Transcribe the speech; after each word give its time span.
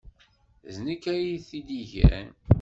D 0.73 0.75
nekk 0.85 1.03
ay 1.13 1.25
t-id-igan. 1.47 2.29